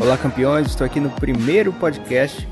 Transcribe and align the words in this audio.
Olá, 0.00 0.16
campeões! 0.16 0.68
Estou 0.68 0.86
aqui 0.86 1.00
no 1.00 1.10
primeiro 1.10 1.70
podcast 1.70 2.48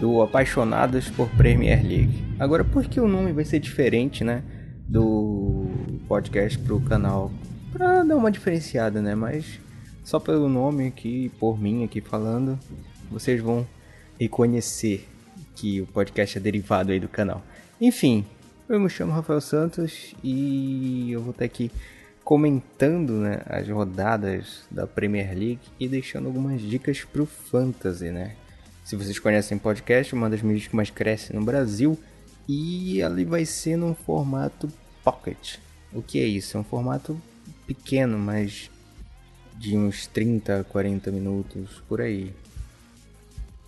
do 0.00 0.22
Apaixonados 0.22 1.10
por 1.10 1.28
Premier 1.30 1.82
League. 1.82 2.24
Agora, 2.38 2.64
por 2.64 2.86
que 2.86 2.98
o 2.98 3.06
nome 3.06 3.30
vai 3.30 3.44
ser 3.44 3.58
diferente, 3.58 4.24
né? 4.24 4.42
Do 4.88 5.66
podcast 6.08 6.58
pro 6.58 6.80
canal? 6.80 7.30
Pra 7.72 8.02
dar 8.04 8.16
uma 8.16 8.30
diferenciada, 8.30 9.02
né? 9.02 9.14
Mas 9.14 9.60
só 10.02 10.18
pelo 10.18 10.48
nome 10.48 10.86
aqui, 10.86 11.30
por 11.38 11.60
mim 11.60 11.84
aqui 11.84 12.00
falando, 12.00 12.58
vocês 13.10 13.40
vão 13.40 13.66
reconhecer 14.18 15.06
que 15.54 15.80
o 15.80 15.86
podcast 15.86 16.38
é 16.38 16.40
derivado 16.40 16.92
aí 16.92 17.00
do 17.00 17.08
canal. 17.08 17.42
Enfim, 17.80 18.24
eu 18.68 18.80
me 18.80 18.88
chamo 18.88 19.12
Rafael 19.12 19.40
Santos 19.40 20.14
e 20.22 21.10
eu 21.12 21.20
vou 21.20 21.32
estar 21.32 21.44
aqui 21.44 21.70
comentando 22.24 23.12
né, 23.18 23.42
as 23.46 23.68
rodadas 23.68 24.64
da 24.70 24.86
Premier 24.86 25.28
League 25.28 25.60
e 25.78 25.86
deixando 25.86 26.26
algumas 26.26 26.60
dicas 26.60 27.04
pro 27.04 27.26
Fantasy, 27.26 28.10
né? 28.10 28.34
Se 28.82 28.96
vocês 28.96 29.18
conhecem 29.18 29.58
podcast, 29.58 30.14
uma 30.14 30.30
das 30.30 30.42
mídias 30.42 30.66
que 30.66 30.76
mais 30.76 30.90
cresce 30.90 31.34
no 31.34 31.44
Brasil 31.44 31.98
e 32.48 33.02
ali 33.02 33.24
vai 33.24 33.44
ser 33.44 33.76
num 33.76 33.94
formato 33.94 34.68
pocket. 35.02 35.56
O 35.92 36.02
que 36.02 36.18
é 36.18 36.24
isso? 36.24 36.56
É 36.56 36.60
um 36.60 36.64
formato 36.64 37.20
pequeno, 37.66 38.18
mas 38.18 38.70
de 39.56 39.76
uns 39.76 40.06
30, 40.06 40.64
40 40.64 41.10
minutos 41.10 41.82
por 41.88 42.00
aí. 42.00 42.34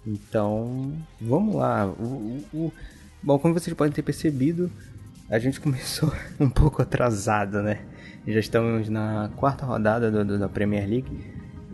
Então, 0.07 0.93
vamos 1.21 1.57
lá. 1.57 1.87
O, 1.87 1.93
o, 1.93 2.45
o... 2.53 2.73
Bom, 3.23 3.39
como 3.39 3.55
vocês 3.55 3.75
podem 3.75 3.93
ter 3.93 4.03
percebido, 4.03 4.71
a 5.29 5.39
gente 5.39 5.61
começou 5.61 6.13
um 6.39 6.49
pouco 6.49 6.83
atrasado, 6.83 7.63
né? 7.63 7.81
Já 8.27 8.41
estamos 8.41 8.89
na 8.89 9.31
quarta 9.37 9.65
rodada 9.65 10.11
do, 10.11 10.25
do, 10.25 10.39
da 10.39 10.49
Premier 10.49 10.89
League 10.89 11.07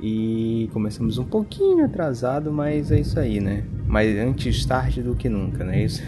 e 0.02 0.68
começamos 0.72 1.16
um 1.16 1.24
pouquinho 1.24 1.82
atrasado, 1.82 2.52
mas 2.52 2.92
é 2.92 3.00
isso 3.00 3.18
aí, 3.18 3.40
né? 3.40 3.64
Mas 3.86 4.14
antes 4.18 4.66
tarde 4.66 5.02
do 5.02 5.14
que 5.14 5.30
nunca, 5.30 5.64
não 5.64 5.72
é 5.72 5.84
isso? 5.84 6.02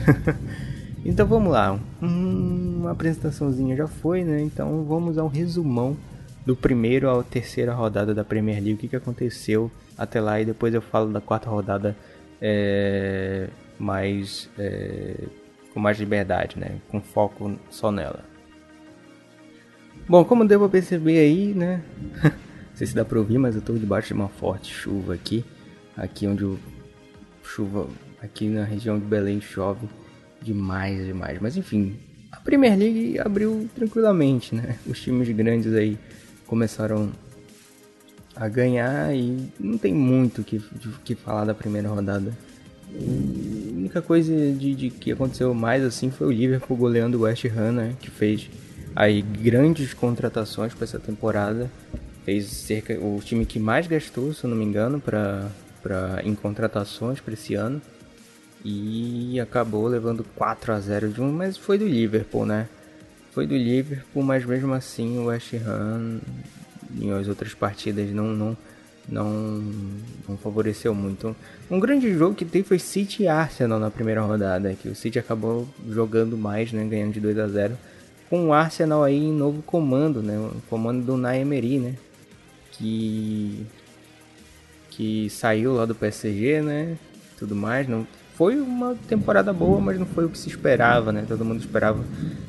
então 1.03 1.27
vamos 1.27 1.51
lá. 1.51 1.81
Uma 2.03 2.91
apresentaçãozinha 2.91 3.75
já 3.75 3.86
foi, 3.86 4.23
né? 4.23 4.42
Então 4.42 4.84
vamos 4.84 5.17
ao 5.17 5.28
resumão 5.28 5.97
do 6.45 6.55
primeiro 6.55 7.08
à 7.08 7.23
terceira 7.23 7.73
rodada 7.73 8.14
da 8.14 8.23
Premier 8.23 8.56
League, 8.56 8.75
o 8.75 8.77
que, 8.77 8.89
que 8.89 8.97
aconteceu 8.97 9.70
até 9.97 10.20
lá 10.20 10.39
e 10.39 10.45
depois 10.45 10.75
eu 10.75 10.83
falo 10.83 11.11
da 11.11 11.23
quarta 11.23 11.48
rodada 11.48 11.97
é, 12.39 13.48
mais 13.79 14.51
é, 14.58 15.14
com 15.73 15.81
mais 15.81 15.98
liberdade, 15.98 16.58
né? 16.58 16.77
Com 16.91 17.01
foco 17.01 17.53
só 17.70 17.91
nela. 17.91 18.33
Bom, 20.06 20.22
como 20.22 20.47
devo 20.47 20.69
perceber 20.69 21.19
aí, 21.19 21.55
né? 21.55 21.83
Não 22.22 22.77
sei 22.77 22.86
se 22.86 22.94
dá 22.94 23.05
pra 23.05 23.19
ouvir, 23.19 23.38
mas 23.38 23.55
eu 23.55 23.62
tô 23.62 23.72
debaixo 23.74 24.08
de 24.08 24.14
uma 24.14 24.28
forte 24.28 24.72
chuva 24.72 25.14
aqui. 25.14 25.42
Aqui 25.96 26.27
onde 26.27 26.44
o 26.44 26.58
chuva, 27.42 27.88
aqui 28.20 28.48
na 28.48 28.64
região 28.64 28.98
de 28.98 29.05
Belém 29.05 29.41
chove 29.41 29.88
demais, 30.42 31.06
demais. 31.06 31.38
Mas 31.41 31.56
enfim, 31.56 31.96
a 32.30 32.38
Premier 32.38 32.77
League 32.77 33.19
abriu 33.19 33.66
tranquilamente, 33.74 34.55
né? 34.55 34.77
Os 34.86 35.00
times 35.00 35.28
grandes 35.30 35.72
aí 35.72 35.96
começaram 36.46 37.11
a 38.36 38.46
ganhar 38.46 39.14
e 39.14 39.48
não 39.58 39.78
tem 39.78 39.94
muito 39.94 40.42
o 40.42 40.44
que, 40.44 40.61
que 41.02 41.14
falar 41.14 41.46
da 41.46 41.55
primeira 41.55 41.89
rodada. 41.89 42.36
A 42.92 43.74
única 43.74 44.02
coisa 44.02 44.34
de, 44.52 44.74
de, 44.74 44.91
que 44.91 45.12
aconteceu 45.12 45.55
mais 45.55 45.83
assim 45.83 46.11
foi 46.11 46.27
o 46.27 46.30
Liverpool 46.30 46.77
goleando 46.77 47.18
o 47.18 47.22
West 47.22 47.46
Ham, 47.46 47.72
né? 47.72 47.96
Que 48.00 48.11
fez 48.11 48.50
aí 48.95 49.23
grandes 49.23 49.95
contratações 49.95 50.75
para 50.75 50.84
essa 50.84 50.98
temporada. 50.98 51.70
Fez 52.25 52.47
cerca 52.47 52.95
o 52.95 53.20
time 53.23 53.45
que 53.45 53.59
mais 53.59 53.86
gastou, 53.86 54.33
se 54.33 54.45
eu 54.45 54.51
não 54.51 54.56
me 54.56 54.64
engano, 54.64 55.01
para 55.01 55.51
para 55.83 56.23
em 56.25 56.34
contratações 56.34 57.20
para 57.20 57.34
esse 57.34 57.55
ano. 57.55 57.81
E 58.64 59.39
acabou 59.39 59.86
levando 59.86 60.24
4 60.35 60.73
a 60.73 60.80
0 60.80 61.11
de 61.11 61.20
um, 61.20 61.30
mas 61.30 61.58
foi 61.58 61.77
do 61.77 61.86
Liverpool, 61.86 62.46
né? 62.46 62.67
Foi 63.33 63.46
do 63.46 63.55
Liverpool, 63.55 64.23
mas 64.23 64.46
mesmo 64.46 64.73
assim 64.73 65.18
o 65.18 65.27
West 65.27 65.52
Ham 65.55 66.20
em 66.98 67.13
as 67.13 67.29
outras 67.29 67.52
partidas 67.52 68.11
não 68.11 68.29
não 68.29 68.57
não, 69.07 69.27
não 70.27 70.36
favoreceu 70.39 70.95
muito. 70.95 71.36
Um 71.70 71.79
grande 71.79 72.11
jogo 72.14 72.35
que 72.35 72.45
teve 72.45 72.67
foi 72.67 72.79
City 72.79 73.24
e 73.24 73.29
Arsenal 73.29 73.79
na 73.79 73.91
primeira 73.91 74.23
rodada, 74.23 74.73
que 74.74 74.89
o 74.89 74.95
City 74.95 75.18
acabou 75.18 75.68
jogando 75.91 76.39
mais, 76.39 76.73
né, 76.73 76.83
ganhando 76.86 77.13
de 77.13 77.20
2 77.20 77.39
a 77.39 77.47
0 77.47 77.77
com 78.34 78.48
o 78.48 78.52
Arsenal 78.52 79.05
aí 79.05 79.27
em 79.27 79.33
novo 79.33 79.62
comando, 79.62 80.20
né? 80.20 80.36
O 80.36 80.61
comando 80.68 81.06
do 81.06 81.17
Naemery, 81.17 81.78
né? 81.78 81.95
Que 82.72 83.64
que 84.90 85.30
saiu 85.30 85.74
lá 85.74 85.84
do 85.84 85.95
PSG, 85.95 86.61
né? 86.61 86.96
Tudo 87.39 87.55
mais, 87.55 87.89
não 87.89 88.05
foi 88.34 88.61
uma 88.61 88.96
temporada 89.08 89.52
boa, 89.52 89.80
mas 89.80 89.98
não 89.98 90.06
foi 90.06 90.24
o 90.24 90.28
que 90.28 90.39
se 90.39 90.48
esperava, 90.48 91.12
né? 91.12 91.24
Todo 91.27 91.44
mundo 91.44 91.61
esperava 91.61 92.05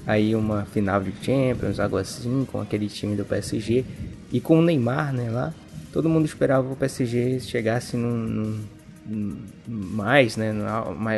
aí 0.08 0.36
uma 0.36 0.66
final 0.66 1.02
de 1.04 1.14
Champions, 1.24 1.80
algo 1.80 1.98
assim, 1.98 2.48
com 2.52 2.60
aquele 2.60 2.88
time 2.88 3.16
do 3.16 3.24
PSG 3.24 3.86
e 4.32 4.42
com 4.42 4.58
o 4.58 4.62
Neymar, 4.64 5.14
né, 5.14 5.30
lá. 5.30 5.54
Todo 5.94 6.10
mundo 6.10 6.26
esperava 6.26 6.72
o 6.72 6.76
PSG 6.76 7.40
chegasse 7.40 7.96
num, 7.96 8.66
num 9.08 9.38
mais, 9.68 10.36
né, 10.36 10.52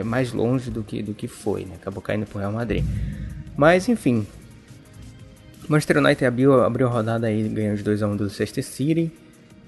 mais 0.03 0.33
longe 0.33 0.69
do 0.69 0.83
que 0.83 1.01
do 1.01 1.13
que 1.13 1.27
foi, 1.27 1.63
né? 1.63 1.75
Acabou 1.75 2.01
caindo 2.01 2.25
pro 2.25 2.39
Real 2.39 2.51
Madrid. 2.51 2.83
Mas 3.55 3.89
enfim, 3.89 4.25
Manchester 5.67 5.97
United 5.97 6.25
abriu, 6.25 6.63
abriu 6.63 6.87
a 6.87 6.89
rodada 6.89 7.27
aí, 7.27 7.47
ganhou 7.49 7.75
de 7.75 7.83
2x1 7.83 8.15
do 8.15 8.23
Leicester 8.23 8.63
City. 8.63 9.11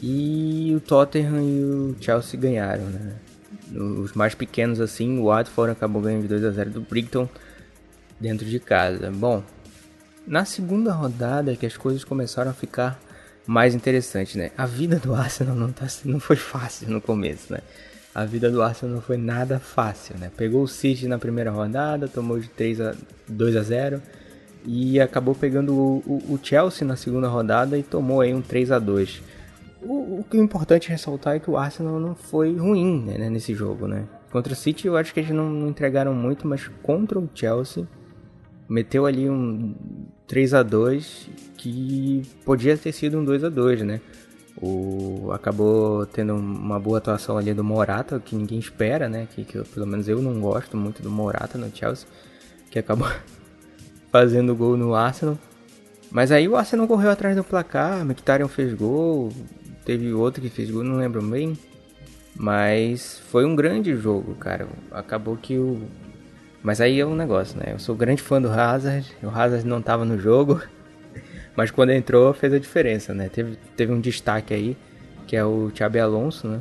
E 0.01 0.73
o 0.75 0.79
Tottenham 0.79 1.41
e 1.41 1.63
o 1.63 1.95
Chelsea 1.99 2.39
ganharam, 2.39 2.85
né? 2.85 3.15
Os 3.75 4.13
mais 4.13 4.33
pequenos 4.33 4.79
assim, 4.79 5.19
o 5.19 5.25
Watford 5.25 5.73
acabou 5.73 6.01
ganhando 6.01 6.27
de 6.27 6.33
2x0 6.33 6.69
do 6.69 6.81
Brighton 6.81 7.27
dentro 8.19 8.45
de 8.45 8.59
casa. 8.59 9.11
Bom, 9.11 9.43
na 10.25 10.45
segunda 10.45 10.93
rodada 10.93 11.55
que 11.55 11.65
as 11.65 11.75
coisas 11.75 12.03
começaram 12.03 12.51
a 12.51 12.53
ficar 12.53 12.99
mais 13.45 13.75
interessantes, 13.75 14.35
né? 14.35 14.51
A 14.57 14.65
vida 14.65 14.97
do 14.97 15.13
Arsenal 15.13 15.55
não, 15.55 15.71
tá, 15.71 15.87
não 16.05 16.19
foi 16.19 16.35
fácil 16.37 16.89
no 16.89 17.01
começo, 17.01 17.51
né? 17.51 17.59
A 18.15 18.23
vida 18.23 18.49
do 18.49 18.61
Arsenal 18.61 18.95
não 18.95 19.01
foi 19.01 19.17
nada 19.17 19.59
fácil, 19.59 20.15
né? 20.17 20.31
Pegou 20.35 20.63
o 20.63 20.67
City 20.67 21.07
na 21.07 21.17
primeira 21.17 21.51
rodada, 21.51 22.07
tomou 22.07 22.39
de 22.39 22.47
3 22.47 22.81
a 22.81 22.95
2 23.27 23.55
a 23.55 23.63
0 23.63 24.01
e 24.65 24.99
acabou 24.99 25.33
pegando 25.33 25.73
o, 25.73 26.23
o, 26.29 26.39
Chelsea 26.41 26.87
na 26.87 26.95
segunda 26.95 27.27
rodada 27.27 27.77
e 27.77 27.83
tomou 27.83 28.21
aí 28.21 28.33
um 28.33 28.41
3 28.41 28.71
a 28.71 28.79
2 28.79 29.21
o, 29.81 30.19
o 30.19 30.25
que 30.29 30.37
é 30.37 30.39
importante 30.39 30.89
ressaltar 30.89 31.35
é 31.35 31.39
que 31.39 31.49
o 31.49 31.57
Arsenal 31.57 31.99
não 31.99 32.15
foi 32.15 32.55
ruim 32.57 33.03
né, 33.05 33.29
nesse 33.29 33.53
jogo, 33.53 33.87
né? 33.87 34.05
Contra 34.31 34.53
o 34.53 34.55
City 34.55 34.87
eu 34.87 34.97
acho 34.97 35.13
que 35.13 35.21
eles 35.21 35.31
não, 35.31 35.49
não 35.49 35.69
entregaram 35.69 36.13
muito, 36.13 36.47
mas 36.47 36.69
contra 36.83 37.17
o 37.17 37.29
Chelsea 37.33 37.87
meteu 38.67 39.05
ali 39.05 39.29
um 39.29 39.73
3 40.27 40.53
a 40.53 40.63
2 40.63 41.29
que 41.57 42.23
podia 42.45 42.77
ter 42.77 42.91
sido 42.91 43.17
um 43.17 43.25
2 43.25 43.43
a 43.45 43.49
2 43.49 43.81
né? 43.83 44.01
O, 44.61 45.31
acabou 45.31 46.05
tendo 46.05 46.35
uma 46.35 46.77
boa 46.77 46.97
atuação 46.97 47.37
ali 47.37 47.53
do 47.53 47.63
Morata, 47.63 48.19
que 48.19 48.35
ninguém 48.35 48.59
espera, 48.59 49.07
né? 49.07 49.27
Que, 49.33 49.45
que 49.45 49.63
pelo 49.63 49.87
menos 49.87 50.09
eu 50.09 50.21
não 50.21 50.39
gosto 50.41 50.75
muito 50.75 51.01
do 51.01 51.09
Morata 51.09 51.57
no 51.57 51.73
Chelsea, 51.73 52.07
que 52.69 52.77
acabou 52.77 53.07
fazendo 54.11 54.55
gol 54.55 54.77
no 54.77 54.95
Arsenal. 54.95 55.37
Mas 56.11 56.31
aí 56.31 56.47
o 56.47 56.55
Arsenal 56.55 56.87
correu 56.87 57.11
atrás 57.11 57.35
do 57.35 57.43
placar, 57.43 58.03
Mkhitaryan 58.03 58.47
fez 58.47 58.73
gol, 58.73 59.31
teve 59.85 60.11
outro 60.13 60.41
que 60.41 60.49
fez 60.49 60.69
gol, 60.71 60.83
não 60.83 60.97
lembro 60.97 61.21
bem. 61.21 61.57
Mas 62.35 63.19
foi 63.29 63.45
um 63.45 63.55
grande 63.55 63.95
jogo, 63.95 64.33
cara. 64.35 64.67
Acabou 64.91 65.35
que 65.35 65.57
o. 65.57 65.81
Mas 66.63 66.81
aí 66.81 66.99
é 66.99 67.05
um 67.05 67.15
negócio, 67.15 67.57
né? 67.57 67.73
Eu 67.73 67.79
sou 67.79 67.95
grande 67.95 68.21
fã 68.21 68.41
do 68.41 68.49
Hazard, 68.49 69.05
o 69.23 69.29
Hazard 69.29 69.65
não 69.65 69.81
tava 69.81 70.03
no 70.03 70.19
jogo, 70.19 70.61
mas 71.55 71.71
quando 71.71 71.91
entrou 71.91 72.33
fez 72.33 72.53
a 72.53 72.59
diferença, 72.59 73.13
né? 73.13 73.29
Teve, 73.29 73.57
teve 73.75 73.91
um 73.91 73.99
destaque 73.99 74.53
aí, 74.53 74.77
que 75.27 75.35
é 75.35 75.43
o 75.43 75.71
Thiago 75.73 75.99
Alonso, 75.99 76.47
né? 76.47 76.59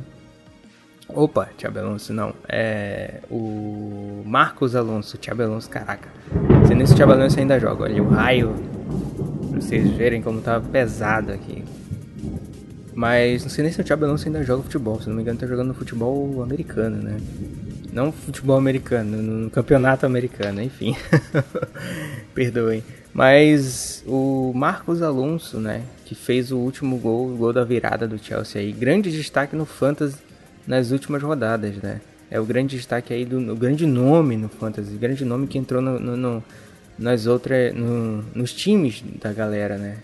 Opa, 1.13 1.49
Thiago 1.57 1.79
Alonso 1.79 2.13
não. 2.13 2.33
É 2.47 3.21
o 3.29 4.21
Marcos 4.25 4.75
Alonso. 4.75 5.17
Thiago 5.17 5.41
Alonso, 5.41 5.69
caraca. 5.69 6.07
Se 6.67 6.75
nesse 6.75 6.95
Thiago 6.95 7.11
Alonso 7.11 7.39
ainda 7.39 7.59
joga. 7.59 7.83
Olha 7.83 8.03
o 8.03 8.07
raio. 8.07 8.53
Pra 9.49 9.59
vocês 9.59 9.89
verem 9.91 10.21
como 10.21 10.41
tá 10.41 10.59
pesado 10.59 11.31
aqui. 11.31 11.63
Mas 12.93 13.43
não 13.43 13.49
sei 13.49 13.63
nem 13.63 13.71
se 13.71 13.81
o 13.81 13.83
Thiago 13.83 14.05
Alonso 14.05 14.27
ainda 14.27 14.43
joga 14.43 14.63
futebol. 14.63 15.01
Se 15.01 15.07
não 15.09 15.15
me 15.15 15.21
engano, 15.21 15.39
tá 15.39 15.47
jogando 15.47 15.69
no 15.69 15.73
futebol 15.73 16.43
americano, 16.43 16.97
né? 16.97 17.17
Não 17.91 18.11
futebol 18.11 18.57
americano, 18.57 19.17
no 19.17 19.49
campeonato 19.49 20.05
americano, 20.05 20.61
enfim. 20.61 20.95
Perdoem. 22.35 22.83
Mas 23.11 24.03
o 24.05 24.51
Marcos 24.53 25.01
Alonso, 25.01 25.59
né? 25.59 25.81
Que 26.05 26.13
fez 26.13 26.51
o 26.51 26.57
último 26.57 26.97
gol, 26.97 27.33
o 27.33 27.35
gol 27.35 27.51
da 27.51 27.63
virada 27.63 28.07
do 28.07 28.19
Chelsea 28.19 28.61
aí. 28.61 28.71
Grande 28.71 29.11
destaque 29.11 29.55
no 29.55 29.65
Fantasy 29.65 30.28
nas 30.69 30.91
últimas 30.91 31.21
rodadas, 31.21 31.75
né? 31.77 31.99
É 32.31 32.39
o 32.39 32.45
grande 32.45 32.77
destaque 32.77 33.11
aí 33.11 33.25
do 33.25 33.55
grande 33.55 33.85
nome 33.85 34.37
no 34.37 34.47
Fantasy, 34.47 34.95
grande 34.95 35.25
nome 35.25 35.47
que 35.47 35.57
entrou 35.57 35.81
no, 35.81 35.99
no, 35.99 36.15
no 36.15 36.43
nas 36.97 37.25
outras, 37.25 37.73
no, 37.73 38.23
nos 38.35 38.53
times 38.53 39.03
da 39.19 39.33
galera, 39.33 39.77
né? 39.77 39.97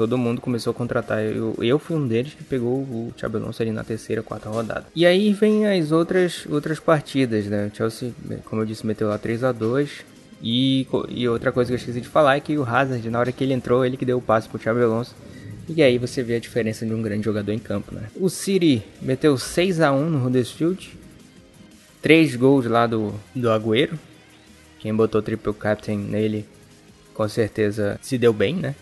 todo 0.00 0.16
mundo 0.16 0.40
começou 0.40 0.70
a 0.70 0.74
contratar. 0.74 1.22
Eu, 1.22 1.54
eu 1.60 1.78
fui 1.78 1.94
um 1.94 2.08
deles 2.08 2.32
que 2.32 2.42
pegou 2.42 2.78
o 2.78 3.12
Thiago 3.14 3.36
Alonso 3.36 3.60
ali 3.60 3.70
na 3.70 3.84
terceira, 3.84 4.22
quarta 4.22 4.48
rodada. 4.48 4.86
E 4.96 5.04
aí 5.04 5.30
vem 5.34 5.66
as 5.66 5.92
outras, 5.92 6.46
outras 6.48 6.80
partidas, 6.80 7.44
né? 7.44 7.70
O 7.70 7.76
Chelsea, 7.76 8.10
como 8.46 8.62
eu 8.62 8.66
disse, 8.66 8.86
meteu 8.86 9.08
lá 9.08 9.18
3 9.18 9.44
a 9.44 9.52
2 9.52 9.90
e, 10.42 10.86
e 11.10 11.28
outra 11.28 11.52
coisa 11.52 11.68
que 11.68 11.74
eu 11.74 11.76
esqueci 11.76 12.00
de 12.00 12.08
falar 12.08 12.36
é 12.36 12.40
que 12.40 12.56
o 12.56 12.64
Hazard, 12.64 13.10
na 13.10 13.18
hora 13.18 13.30
que 13.30 13.44
ele 13.44 13.52
entrou, 13.52 13.84
ele 13.84 13.98
que 13.98 14.06
deu 14.06 14.16
o 14.16 14.22
passe 14.22 14.48
pro 14.48 14.58
Thiago 14.58 14.82
Alonso. 14.82 15.14
E 15.72 15.84
aí 15.84 15.98
você 15.98 16.20
vê 16.20 16.34
a 16.34 16.40
diferença 16.40 16.84
de 16.84 16.92
um 16.92 17.00
grande 17.00 17.24
jogador 17.24 17.52
em 17.52 17.58
campo, 17.58 17.94
né? 17.94 18.08
O 18.16 18.28
City 18.28 18.82
meteu 19.00 19.38
6 19.38 19.80
a 19.80 19.92
1 19.92 20.10
no 20.10 20.26
Huddersfield. 20.26 20.98
Três 22.02 22.34
gols 22.34 22.66
lá 22.66 22.88
do, 22.88 23.14
do 23.32 23.48
Agüero. 23.52 23.96
Quem 24.80 24.92
botou 24.92 25.22
triple 25.22 25.54
captain 25.54 25.96
nele, 25.96 26.44
com 27.14 27.28
certeza 27.28 28.00
se 28.02 28.18
deu 28.18 28.32
bem, 28.32 28.56
né? 28.56 28.74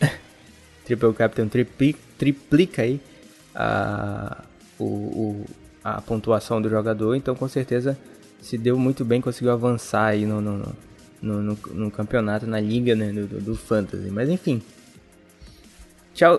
triple 0.84 1.12
captain 1.14 1.46
triplica, 1.46 2.00
triplica 2.18 2.82
aí 2.82 3.00
a, 3.54 4.42
o, 4.76 4.84
o, 4.84 5.46
a 5.84 6.00
pontuação 6.00 6.60
do 6.60 6.68
jogador, 6.68 7.14
então 7.14 7.36
com 7.36 7.46
certeza 7.46 7.96
se 8.42 8.58
deu 8.58 8.76
muito 8.76 9.04
bem, 9.04 9.20
conseguiu 9.20 9.52
avançar 9.52 10.06
aí 10.06 10.26
no, 10.26 10.40
no, 10.40 10.74
no, 11.22 11.42
no, 11.42 11.58
no 11.74 11.90
campeonato, 11.92 12.44
na 12.44 12.58
liga 12.58 12.96
né, 12.96 13.12
do, 13.12 13.40
do 13.40 13.54
Fantasy. 13.54 14.10
Mas 14.10 14.28
enfim, 14.28 14.60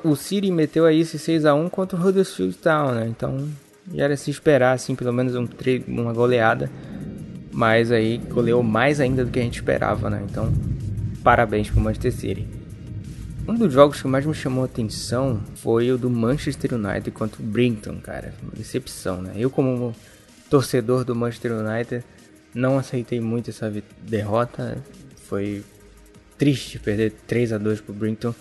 o 0.03 0.15
City 0.15 0.51
meteu 0.51 0.85
aí 0.85 1.01
esse 1.01 1.17
6x1 1.17 1.69
contra 1.69 1.97
o 1.97 2.05
Huddersfield 2.05 2.57
Town, 2.57 2.91
né? 2.93 3.07
Então 3.07 3.47
já 3.93 4.03
era 4.03 4.17
se 4.17 4.29
esperar, 4.29 4.73
assim, 4.73 4.95
pelo 4.95 5.13
menos 5.13 5.35
um, 5.35 5.47
uma 5.87 6.13
goleada. 6.13 6.69
Mas 7.51 7.91
aí 7.91 8.17
goleou 8.17 8.61
mais 8.61 8.99
ainda 8.99 9.25
do 9.25 9.31
que 9.31 9.39
a 9.39 9.43
gente 9.43 9.55
esperava, 9.55 10.09
né? 10.09 10.23
Então, 10.29 10.51
parabéns 11.23 11.69
pro 11.69 11.81
Manchester 11.81 12.11
City. 12.11 12.47
Um 13.47 13.55
dos 13.55 13.73
jogos 13.73 14.01
que 14.01 14.07
mais 14.07 14.25
me 14.25 14.33
chamou 14.33 14.63
a 14.63 14.65
atenção 14.65 15.41
foi 15.55 15.91
o 15.91 15.97
do 15.97 16.09
Manchester 16.09 16.75
United 16.75 17.09
contra 17.11 17.41
o 17.41 17.45
Brighton, 17.45 17.99
cara. 17.99 18.33
Uma 18.43 18.51
decepção, 18.55 19.21
né? 19.21 19.33
Eu, 19.35 19.49
como 19.49 19.95
torcedor 20.49 21.03
do 21.03 21.15
Manchester 21.15 21.53
United, 21.53 22.05
não 22.53 22.77
aceitei 22.77 23.19
muito 23.19 23.49
essa 23.49 23.73
derrota. 24.03 24.77
Foi 25.27 25.63
triste 26.37 26.77
perder 26.77 27.11
3 27.25 27.53
a 27.53 27.57
2 27.57 27.81
pro 27.81 27.93
Brighton 27.93 28.35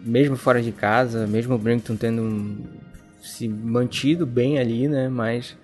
mesmo 0.00 0.36
fora 0.36 0.62
de 0.62 0.72
casa, 0.72 1.26
mesmo 1.26 1.54
o 1.54 1.58
Brighton 1.58 1.96
tendo 1.96 2.22
um, 2.22 2.64
se 3.22 3.48
mantido 3.48 4.26
bem 4.26 4.58
ali, 4.58 4.88
né? 4.88 5.08
Mas 5.08 5.56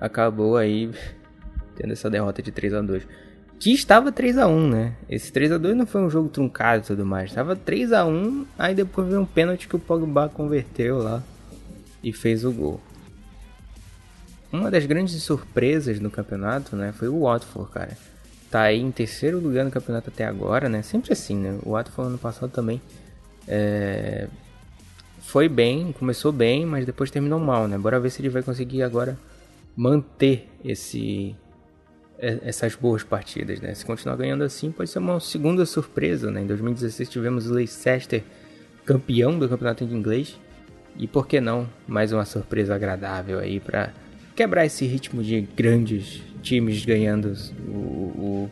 acabou 0.00 0.56
aí 0.56 0.90
tendo 1.76 1.92
essa 1.92 2.10
derrota 2.10 2.42
de 2.42 2.50
3 2.50 2.74
a 2.74 2.82
2 2.82 3.06
que 3.58 3.74
estava 3.74 4.10
3 4.10 4.38
a 4.38 4.46
1 4.46 4.70
né? 4.70 4.96
Esse 5.06 5.30
3 5.30 5.52
a 5.52 5.58
2 5.58 5.76
não 5.76 5.86
foi 5.86 6.00
um 6.00 6.08
jogo 6.08 6.30
truncado 6.30 6.82
e 6.82 6.86
tudo 6.86 7.04
mais. 7.04 7.28
Estava 7.28 7.54
3 7.54 7.92
a 7.92 8.06
1 8.06 8.46
aí 8.58 8.74
depois 8.74 9.06
veio 9.06 9.20
um 9.20 9.26
pênalti 9.26 9.68
que 9.68 9.76
o 9.76 9.78
Pogba 9.78 10.30
converteu 10.30 10.98
lá 10.98 11.22
e 12.02 12.10
fez 12.10 12.42
o 12.42 12.50
gol. 12.50 12.80
Uma 14.50 14.70
das 14.70 14.86
grandes 14.86 15.22
surpresas 15.22 16.00
no 16.00 16.10
campeonato, 16.10 16.74
né, 16.74 16.90
foi 16.90 17.08
o 17.08 17.20
Watford, 17.20 17.70
cara. 17.70 17.96
Tá 18.50 18.62
aí 18.62 18.80
em 18.80 18.90
terceiro 18.90 19.38
lugar 19.38 19.64
no 19.64 19.70
campeonato 19.70 20.10
até 20.10 20.24
agora, 20.24 20.68
né? 20.68 20.82
Sempre 20.82 21.12
assim, 21.12 21.36
né? 21.36 21.58
O 21.62 21.72
Watford 21.72 22.08
ano 22.08 22.18
passado 22.18 22.50
também 22.50 22.80
é, 23.52 24.28
foi 25.18 25.48
bem, 25.48 25.92
começou 25.92 26.30
bem, 26.30 26.64
mas 26.64 26.86
depois 26.86 27.10
terminou 27.10 27.40
mal, 27.40 27.66
né? 27.66 27.76
Bora 27.76 27.98
ver 27.98 28.10
se 28.10 28.22
ele 28.22 28.28
vai 28.28 28.42
conseguir 28.44 28.82
agora 28.82 29.18
manter 29.76 30.48
esse 30.64 31.34
essas 32.18 32.74
boas 32.74 33.02
partidas, 33.02 33.60
né? 33.60 33.74
Se 33.74 33.84
continuar 33.84 34.14
ganhando 34.16 34.44
assim, 34.44 34.70
pode 34.70 34.90
ser 34.90 34.98
uma 34.98 35.18
segunda 35.18 35.64
surpresa, 35.64 36.30
né? 36.30 36.42
Em 36.42 36.46
2016 36.46 37.08
tivemos 37.08 37.50
o 37.50 37.54
Leicester 37.54 38.22
campeão 38.84 39.38
do 39.38 39.48
campeonato 39.48 39.84
inglês 39.84 40.38
e 40.96 41.08
por 41.08 41.26
que 41.26 41.40
não 41.40 41.68
mais 41.88 42.12
uma 42.12 42.26
surpresa 42.26 42.74
agradável 42.74 43.38
aí 43.38 43.58
para 43.58 43.92
quebrar 44.36 44.66
esse 44.66 44.84
ritmo 44.84 45.22
de 45.22 45.40
grandes 45.40 46.22
times 46.42 46.84
ganhando 46.84 47.32
o, 47.66 47.72
o, 47.72 48.50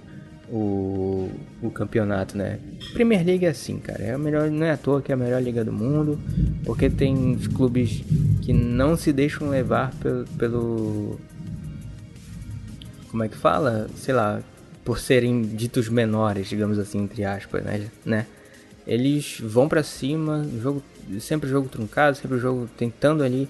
o, 0.51 1.31
o 1.63 1.71
campeonato, 1.71 2.37
né? 2.37 2.59
Premier 2.93 3.25
League 3.25 3.45
é 3.45 3.51
assim, 3.51 3.79
cara. 3.79 4.03
É 4.03 4.13
a 4.13 4.19
melhor, 4.19 4.51
não 4.51 4.67
é 4.67 4.73
à 4.73 4.77
toa 4.77 5.03
que 5.03 5.13
é 5.13 5.15
a 5.15 5.19
melhor 5.19 5.43
liga 5.43 5.65
do 5.65 5.73
mundo, 5.73 6.19
porque 6.65 6.89
tem 6.89 7.37
clubes 7.55 8.03
que 8.43 8.53
não 8.53 8.97
se 8.97 9.13
deixam 9.13 9.49
levar 9.49 9.93
pelo, 9.97 10.25
pelo 10.39 11.21
como 13.11 13.25
é 13.25 13.29
que 13.29 13.37
fala? 13.37 13.89
Sei 13.97 14.15
lá, 14.15 14.41
por 14.85 14.99
serem 14.99 15.43
ditos 15.43 15.89
menores, 15.89 16.49
digamos 16.49 16.79
assim, 16.79 16.99
entre 17.03 17.25
aspas, 17.25 17.63
né? 17.63 17.89
né? 18.05 18.27
Eles 18.87 19.39
vão 19.43 19.69
para 19.69 19.83
cima, 19.83 20.47
jogo 20.63 20.83
sempre 21.21 21.49
jogo 21.49 21.69
truncado, 21.69 22.17
sempre 22.17 22.39
jogo 22.39 22.69
tentando 22.77 23.23
ali 23.23 23.49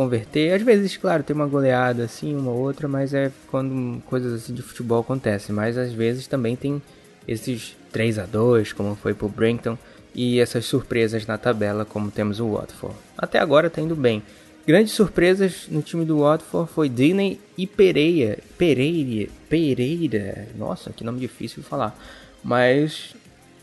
converter. 0.00 0.54
Às 0.54 0.62
vezes, 0.62 0.96
claro, 0.96 1.22
tem 1.22 1.36
uma 1.36 1.46
goleada 1.46 2.04
assim, 2.04 2.34
uma 2.34 2.52
outra, 2.52 2.88
mas 2.88 3.12
é 3.12 3.30
quando 3.50 4.00
coisas 4.04 4.32
assim 4.32 4.54
de 4.54 4.62
futebol 4.62 5.00
acontecem. 5.00 5.54
Mas 5.54 5.76
às 5.76 5.92
vezes 5.92 6.26
também 6.26 6.56
tem 6.56 6.80
esses 7.28 7.76
3 7.92 8.18
a 8.18 8.24
2 8.24 8.72
como 8.72 8.94
foi 8.94 9.12
pro 9.12 9.28
Brenton, 9.28 9.76
e 10.14 10.40
essas 10.40 10.64
surpresas 10.64 11.26
na 11.26 11.36
tabela, 11.36 11.84
como 11.84 12.10
temos 12.10 12.40
o 12.40 12.52
Watford. 12.52 12.96
Até 13.16 13.38
agora 13.38 13.68
tá 13.68 13.82
indo 13.82 13.94
bem. 13.94 14.22
Grandes 14.66 14.94
surpresas 14.94 15.66
no 15.68 15.82
time 15.82 16.06
do 16.06 16.20
Watford 16.20 16.70
foi 16.72 16.88
Disney 16.88 17.38
e 17.58 17.66
Pereira. 17.66 18.38
Pereira. 18.56 19.30
Pereira. 19.50 20.48
Nossa, 20.56 20.90
que 20.90 21.04
nome 21.04 21.20
difícil 21.20 21.62
de 21.62 21.68
falar. 21.68 21.94
Mas 22.42 23.14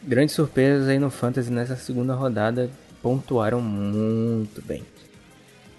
grandes 0.04 0.36
surpresas 0.36 0.88
aí 0.88 1.00
no 1.00 1.10
Fantasy 1.10 1.52
nessa 1.52 1.76
segunda 1.76 2.14
rodada 2.14 2.70
pontuaram 3.02 3.60
muito 3.60 4.62
bem. 4.62 4.84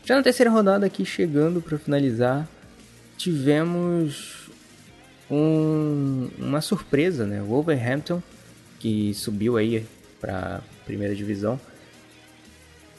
Já 0.09 0.17
na 0.17 0.23
terceira 0.23 0.51
rodada 0.51 0.87
aqui, 0.87 1.05
chegando 1.05 1.61
para 1.61 1.77
finalizar, 1.77 2.49
tivemos 3.19 4.49
um, 5.31 6.31
uma 6.39 6.63
surpresa, 6.63 7.27
né? 7.27 7.43
O 7.43 7.49
Wolverhampton, 7.49 8.23
que 8.79 9.13
subiu 9.13 9.59
aí 9.59 9.85
para 10.19 10.63
primeira 10.87 11.15
divisão, 11.15 11.61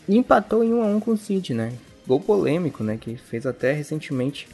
empatou 0.07 0.63
em 0.63 0.71
1 0.71 0.83
a 0.83 0.85
1 0.85 0.99
com 0.99 1.11
o 1.13 1.17
City, 1.17 1.51
né? 1.51 1.73
Gol 2.05 2.19
polêmico, 2.19 2.83
né? 2.83 2.95
Que 2.95 3.17
fez 3.17 3.47
até 3.47 3.73
recentemente 3.73 4.47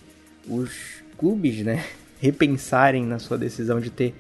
os 0.48 0.72
clubes, 1.18 1.58
né? 1.58 1.84
Repensarem 2.22 3.06
na 3.06 3.20
sua 3.20 3.38
decisão 3.38 3.82
de 3.82 3.90
ter 3.90 4.16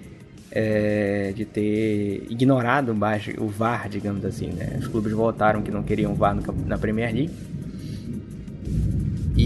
é, 0.51 1.31
de 1.33 1.45
ter 1.45 2.27
ignorado 2.29 2.93
o 3.39 3.47
VAR, 3.47 3.87
digamos 3.87 4.25
assim, 4.25 4.47
né? 4.47 4.77
Os 4.77 4.89
clubes 4.89 5.13
votaram 5.13 5.61
que 5.61 5.71
não 5.71 5.83
queriam 5.83 6.13
VAR 6.15 6.35
na 6.65 6.77
Premier 6.77 7.13
League 7.13 7.54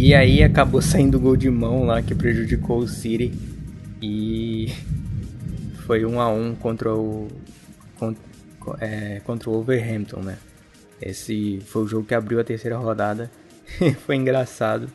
e 0.02 0.16
aí 0.16 0.42
acabou 0.42 0.82
saindo 0.82 1.18
o 1.18 1.20
gol 1.20 1.36
de 1.36 1.50
mão 1.50 1.84
lá 1.86 2.02
que 2.02 2.16
prejudicou 2.16 2.78
o 2.80 2.88
City. 2.88 3.34
E 4.02 4.74
foi 5.86 6.06
um 6.06 6.22
a 6.22 6.30
um 6.30 6.56
contra 6.56 6.96
o 6.96 7.28
contra, 7.98 8.24
é, 8.80 9.20
contra 9.26 9.50
o 9.50 9.54
Wolverhampton, 9.56 10.22
né? 10.22 10.38
Esse 11.02 11.60
foi 11.66 11.84
o 11.84 11.88
jogo 11.88 12.06
que 12.06 12.16
abriu 12.16 12.40
a 12.40 12.46
terceira 12.46 12.78
rodada. 12.78 13.30
foi 14.06 14.16
engraçado. 14.16 14.90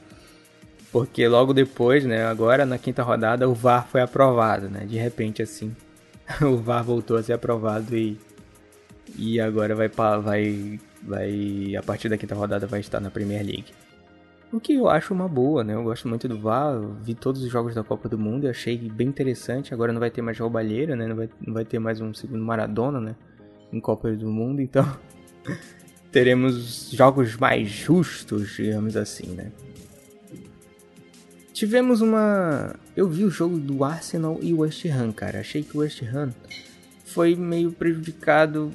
Porque 0.90 1.28
logo 1.28 1.52
depois, 1.52 2.02
né, 2.06 2.24
agora 2.24 2.64
na 2.64 2.78
quinta 2.78 3.02
rodada, 3.02 3.46
o 3.46 3.52
VAR 3.52 3.86
foi 3.86 4.00
aprovado, 4.00 4.70
né? 4.70 4.86
De 4.86 4.96
repente 4.96 5.42
assim, 5.42 5.76
o 6.40 6.56
VAR 6.56 6.82
voltou 6.82 7.18
a 7.18 7.22
ser 7.22 7.34
aprovado 7.34 7.94
e 7.94 8.18
e 9.18 9.38
agora 9.38 9.74
vai 9.74 9.90
vai 10.22 10.80
vai 11.02 11.76
a 11.76 11.82
partir 11.82 12.08
da 12.08 12.16
quinta 12.16 12.34
rodada 12.34 12.66
vai 12.66 12.80
estar 12.80 13.00
na 13.00 13.10
Premier 13.10 13.44
League. 13.44 13.83
O 14.54 14.60
que 14.60 14.74
eu 14.74 14.88
acho 14.88 15.12
uma 15.12 15.26
boa, 15.26 15.64
né? 15.64 15.74
Eu 15.74 15.82
gosto 15.82 16.06
muito 16.06 16.28
do 16.28 16.38
VAR, 16.38 16.80
vi 17.02 17.12
todos 17.12 17.42
os 17.42 17.50
jogos 17.50 17.74
da 17.74 17.82
Copa 17.82 18.08
do 18.08 18.16
Mundo 18.16 18.46
e 18.46 18.48
achei 18.48 18.78
bem 18.78 19.08
interessante. 19.08 19.74
Agora 19.74 19.92
não 19.92 19.98
vai 19.98 20.12
ter 20.12 20.22
mais 20.22 20.38
roubalheira, 20.38 20.94
né? 20.94 21.08
Não 21.08 21.16
vai, 21.16 21.28
não 21.44 21.52
vai 21.52 21.64
ter 21.64 21.80
mais 21.80 22.00
um 22.00 22.14
segundo 22.14 22.44
Maradona, 22.44 23.00
né? 23.00 23.16
Em 23.72 23.80
Copa 23.80 24.12
do 24.12 24.30
Mundo, 24.30 24.62
então 24.62 24.86
teremos 26.12 26.88
jogos 26.92 27.36
mais 27.36 27.68
justos, 27.68 28.54
digamos 28.54 28.96
assim, 28.96 29.26
né? 29.32 29.50
Tivemos 31.52 32.00
uma. 32.00 32.76
Eu 32.94 33.08
vi 33.08 33.24
o 33.24 33.30
jogo 33.30 33.58
do 33.58 33.82
Arsenal 33.82 34.38
e 34.40 34.54
West 34.54 34.84
Ham, 34.86 35.10
cara. 35.10 35.40
Achei 35.40 35.64
que 35.64 35.76
o 35.76 35.80
West 35.80 36.00
Ham 36.04 36.32
foi 37.04 37.34
meio 37.34 37.72
prejudicado. 37.72 38.70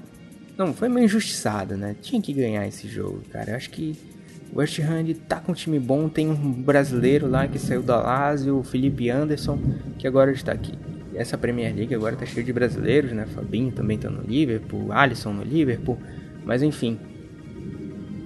Não, 0.58 0.74
foi 0.74 0.90
meio 0.90 1.06
injustiçado, 1.06 1.78
né? 1.78 1.96
Tinha 2.02 2.22
que 2.22 2.34
ganhar 2.34 2.68
esse 2.68 2.86
jogo, 2.86 3.22
cara. 3.32 3.52
Eu 3.52 3.56
acho 3.56 3.70
que 3.70 4.09
West 4.54 4.80
Ham 4.80 5.06
tá 5.28 5.40
com 5.40 5.52
um 5.52 5.56
time 5.56 5.80
bom, 5.80 6.10
tem 6.10 6.30
um 6.30 6.52
brasileiro 6.52 7.30
lá 7.30 7.48
que 7.48 7.60
saiu 7.60 7.82
da 7.82 7.98
Lazio, 8.02 8.58
o 8.58 8.64
Felipe 8.64 9.10
Anderson, 9.10 9.60
que 9.98 10.08
agora 10.08 10.32
está 10.32 10.52
aqui. 10.52 10.74
Essa 11.14 11.38
Premier 11.38 11.76
League 11.76 11.94
agora 11.94 12.16
tá 12.16 12.26
cheia 12.26 12.46
de 12.46 12.54
brasileiros, 12.54 13.12
né? 13.12 13.26
Fabinho 13.26 13.72
também 13.72 13.98
tá 13.98 14.10
no 14.10 14.22
Liverpool, 14.22 14.92
Alisson 14.92 15.34
no 15.34 15.44
Liverpool, 15.44 15.98
mas 16.46 16.64
enfim. 16.64 16.98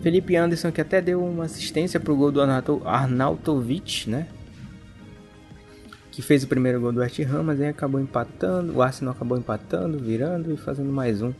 Felipe 0.01 0.35
Anderson 0.35 0.71
que 0.71 0.81
até 0.81 1.01
deu 1.01 1.23
uma 1.23 1.45
assistência 1.45 1.99
pro 1.99 2.15
gol 2.15 2.31
do 2.31 2.41
Arnautovic, 2.41 4.09
né? 4.09 4.27
Que 6.11 6.21
fez 6.21 6.43
o 6.43 6.47
primeiro 6.47 6.79
gol 6.79 6.91
do 6.91 6.99
West 6.99 7.19
Ham, 7.19 7.43
mas 7.43 7.59
aí 7.59 7.67
acabou 7.67 7.99
empatando, 7.99 8.73
o 8.73 8.81
Arsenal 8.81 9.13
acabou 9.13 9.37
empatando, 9.37 9.97
virando 9.97 10.53
e 10.53 10.57
fazendo 10.57 10.91
mais 10.91 11.21
um 11.21 11.33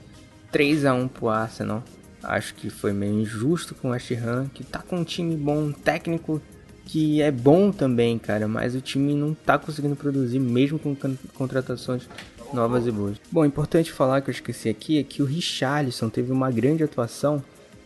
3 0.52 0.86
a 0.86 0.94
1 0.94 1.08
pro 1.08 1.30
Arsenal. 1.30 1.84
Acho 2.24 2.56
que 2.56 2.70
foi 2.70 2.94
meio 2.94 3.14
injusto 3.14 3.76
com 3.76 3.90
o 3.90 3.92
West 3.92 4.12
Ham, 4.12 4.50
que 4.54 4.64
tá 4.64 4.80
com 4.80 4.98
um 4.98 5.04
time 5.04 5.36
bom, 5.36 5.58
um 5.58 5.72
técnico 5.72 6.42
que 6.86 7.22
é 7.22 7.32
bom 7.32 7.72
também, 7.72 8.18
cara, 8.18 8.48
mas 8.48 8.76
o 8.76 8.82
time 8.82 9.14
não 9.14 9.34
tá 9.34 9.58
conseguindo 9.58 9.96
produzir 9.96 10.40
mesmo 10.40 10.78
com 10.78 10.96
contratações 11.34 12.08
novas 12.54 12.86
e 12.86 12.92
boas. 12.92 13.18
Bom, 13.32 13.46
importante 13.46 13.92
falar 13.92 14.22
que 14.22 14.30
eu 14.30 14.34
esqueci 14.34 14.70
aqui 14.70 15.00
é 15.00 15.04
que 15.04 15.22
o 15.22 15.26
Richarlison 15.26 16.10
teve 16.10 16.32
uma 16.32 16.52
grande 16.52 16.84
atuação 16.84 17.44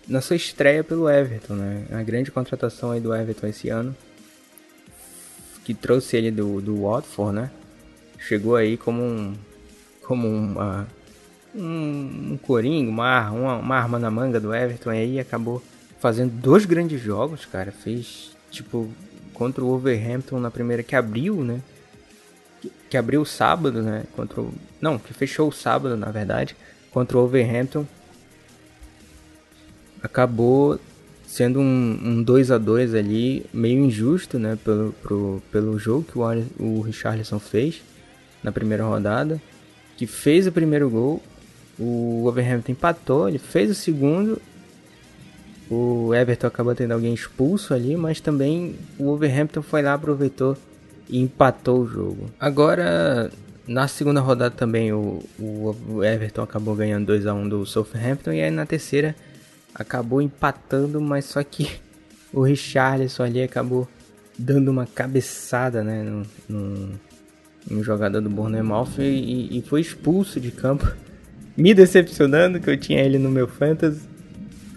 na 0.07 0.21
sua 0.21 0.35
estreia 0.35 0.83
pelo 0.83 1.09
Everton, 1.09 1.53
né? 1.55 1.85
A 1.91 2.01
grande 2.03 2.31
contratação 2.31 2.91
aí 2.91 2.99
do 2.99 3.13
Everton 3.13 3.47
esse 3.47 3.69
ano, 3.69 3.95
que 5.63 5.73
trouxe 5.73 6.17
ele 6.17 6.31
do, 6.31 6.61
do 6.61 6.83
Watford, 6.83 7.35
né? 7.35 7.51
Chegou 8.19 8.55
aí 8.55 8.77
como 8.77 9.03
um 9.03 9.33
como 10.01 10.27
uma 10.27 10.87
um, 11.57 12.33
um 12.33 12.37
coringa, 12.37 12.89
uma, 12.89 13.31
uma, 13.31 13.57
uma 13.57 13.75
arma 13.75 13.99
na 13.99 14.11
manga 14.11 14.39
do 14.39 14.53
Everton 14.53 14.93
e 14.93 14.97
aí 14.97 15.19
acabou 15.19 15.61
fazendo 15.99 16.31
dois 16.31 16.65
grandes 16.65 17.01
jogos, 17.01 17.45
cara. 17.45 17.71
Fez 17.71 18.31
tipo 18.51 18.89
contra 19.33 19.63
o 19.63 19.67
Wolverhampton 19.67 20.39
na 20.39 20.51
primeira 20.51 20.83
que 20.83 20.95
abriu, 20.95 21.43
né? 21.43 21.61
Que, 22.61 22.71
que 22.89 22.97
abriu 22.97 23.21
o 23.21 23.25
sábado, 23.25 23.81
né? 23.81 24.03
Contra 24.15 24.41
o, 24.41 24.53
não, 24.79 24.97
que 24.97 25.13
fechou 25.13 25.49
o 25.49 25.51
sábado, 25.51 25.97
na 25.97 26.11
verdade, 26.11 26.55
contra 26.91 27.17
o 27.17 27.21
Wolverhampton. 27.21 27.85
Acabou 30.01 30.79
sendo 31.25 31.59
um, 31.59 31.99
um 32.03 32.23
2 32.23 32.51
a 32.51 32.57
2 32.57 32.95
ali, 32.95 33.45
meio 33.53 33.83
injusto, 33.83 34.39
né, 34.39 34.57
pelo, 34.63 34.93
pro, 35.03 35.43
pelo 35.51 35.77
jogo 35.77 36.05
que 36.09 36.17
o, 36.17 36.23
o 36.57 36.81
Richarlison 36.81 37.37
fez 37.37 37.81
na 38.41 38.51
primeira 38.51 38.85
rodada, 38.85 39.41
que 39.97 40.07
fez 40.07 40.47
o 40.47 40.51
primeiro 40.51 40.89
gol 40.89 41.21
o 41.79 42.21
Wolverhampton 42.23 42.71
empatou, 42.71 43.29
ele 43.29 43.37
fez 43.37 43.69
o 43.69 43.75
segundo. 43.75 44.41
O 45.69 46.13
Everton 46.13 46.47
acabou 46.47 46.73
tendo 46.73 46.93
alguém 46.93 47.13
expulso 47.13 47.73
ali, 47.73 47.95
mas 47.95 48.21
também 48.21 48.75
o 48.97 49.03
Wolverhampton 49.03 49.61
foi 49.61 49.81
lá, 49.81 49.93
aproveitou 49.93 50.57
e 51.09 51.19
empatou 51.19 51.81
o 51.81 51.87
jogo. 51.87 52.31
Agora, 52.39 53.29
na 53.67 53.87
segunda 53.87 54.21
rodada 54.21 54.55
também 54.55 54.93
o, 54.93 55.21
o 55.37 56.03
Everton 56.03 56.41
acabou 56.41 56.73
ganhando 56.73 57.07
2 57.07 57.27
a 57.27 57.33
1 57.33 57.49
do 57.49 57.65
Southampton 57.65 58.31
e 58.31 58.41
aí 58.41 58.49
na 58.49 58.65
terceira 58.65 59.15
acabou 59.75 60.21
empatando, 60.21 61.01
mas 61.01 61.25
só 61.25 61.43
que 61.43 61.69
o 62.33 62.41
Richarlison 62.41 63.23
ali 63.23 63.43
acabou 63.43 63.87
dando 64.37 64.69
uma 64.69 64.85
cabeçada, 64.85 65.83
né, 65.83 66.03
no, 66.03 66.25
no, 66.47 66.91
no 67.69 67.83
jogador 67.83 68.21
do 68.21 68.29
Bournemouth 68.29 68.99
e, 68.99 69.57
e 69.57 69.61
foi 69.63 69.81
expulso 69.81 70.39
de 70.39 70.51
campo 70.51 70.87
me 71.57 71.73
decepcionando, 71.73 72.59
que 72.59 72.69
eu 72.69 72.77
tinha 72.77 73.01
ele 73.01 73.17
no 73.17 73.29
meu 73.29 73.47
Fantasy. 73.47 74.01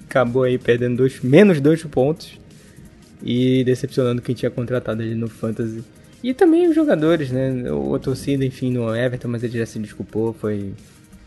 Acabou 0.09 0.45
aí 0.45 0.59
perdendo 0.59 0.97
dois, 0.97 1.21
menos 1.21 1.61
dois 1.61 1.83
pontos. 1.85 2.39
E 3.23 3.63
decepcionando 3.65 4.23
quem 4.23 4.35
tinha 4.35 4.51
contratado 4.51 5.03
ele 5.03 5.15
no 5.15 5.29
Fantasy. 5.29 5.85
E 6.23 6.33
também 6.33 6.67
os 6.67 6.75
jogadores, 6.75 7.31
né? 7.31 7.71
O, 7.71 7.99
torcida, 7.99 8.45
enfim, 8.45 8.73
no 8.73 8.95
Everton, 8.95 9.29
mas 9.29 9.45
ele 9.45 9.59
já 9.59 9.67
se 9.67 9.79
desculpou. 9.79 10.33
Foi 10.33 10.73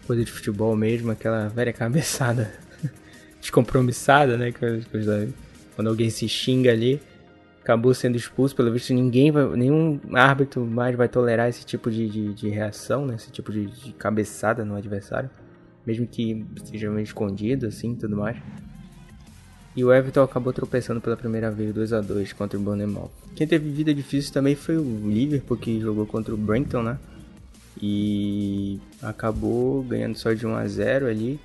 coisa 0.08 0.26
de 0.26 0.32
futebol 0.32 0.76
mesmo, 0.76 1.12
aquela 1.12 1.48
velha 1.48 1.72
cabeçada 1.72 2.52
descompromissada, 3.40 4.38
né? 4.38 4.52
Quando 5.76 5.88
alguém 5.88 6.10
se 6.10 6.28
xinga 6.28 6.72
ali 6.72 7.00
acabou 7.64 7.94
sendo 7.94 8.18
expulso. 8.18 8.56
Pelo 8.56 8.72
visto, 8.72 8.94
ninguém 8.94 9.32
vai, 9.32 9.46
nenhum 9.56 10.00
árbitro 10.14 10.66
mais 10.66 10.96
vai 10.96 11.08
tolerar 11.08 11.50
esse 11.50 11.66
tipo 11.66 11.90
de, 11.90 12.08
de, 12.10 12.34
de 12.34 12.50
reação, 12.50 13.06
né? 13.06 13.16
Esse 13.16 13.32
tipo 13.32 13.52
de, 13.52 13.66
de, 13.68 13.94
cabeçada 13.94 14.66
no 14.66 14.76
adversário, 14.76 15.30
mesmo 15.86 16.08
que 16.08 16.46
seja 16.66 16.90
meio 16.90 17.04
escondido, 17.04 17.68
assim, 17.68 17.96
tudo 17.96 18.18
mais. 18.18 18.38
E 19.76 19.84
o 19.84 19.92
Everton 19.92 20.22
acabou 20.24 20.54
tropeçando 20.54 21.02
pela 21.02 21.18
primeira 21.18 21.50
vez 21.50 21.74
2 21.74 21.94
a 21.94 22.02
2 22.02 22.34
contra 22.34 22.60
o 22.60 22.62
Bournemouth. 22.62 23.10
Quem 23.36 23.48
teve 23.48 23.70
vida 23.70 23.94
difícil 23.94 24.32
também 24.32 24.56
foi 24.56 24.78
o 24.78 25.10
Liverpool, 25.10 25.58
que 25.58 25.80
jogou 25.80 26.06
contra 26.06 26.34
o 26.34 26.38
Brighton, 26.38 26.84
né? 26.84 27.00
E 27.82 28.80
acabou 29.02 29.82
ganhando 29.84 30.16
só 30.16 30.32
de 30.32 30.46
1 30.46 30.56
a 30.56 30.68
0 30.68 31.08
ali. 31.08 31.40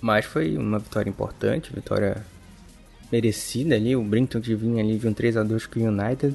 Mas 0.00 0.24
foi 0.24 0.56
uma 0.56 0.78
vitória 0.78 1.10
importante, 1.10 1.72
vitória 1.74 2.24
merecida 3.12 3.74
ali. 3.74 3.94
O 3.94 4.02
Brinton 4.02 4.40
que 4.40 4.54
vinha 4.54 4.82
ali 4.82 4.96
de 4.96 5.06
um 5.06 5.12
3 5.12 5.36
a 5.36 5.42
2 5.42 5.66
com 5.66 5.80
o 5.80 5.88
United. 5.88 6.34